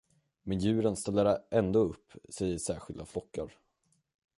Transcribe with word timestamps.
Men 0.43 0.59
djuren 0.59 0.95
ställer 0.95 1.37
ändå 1.51 1.79
upp 1.79 2.13
sig 2.29 2.53
i 2.53 2.59
särskilda 2.59 3.05
flockar. 3.05 3.53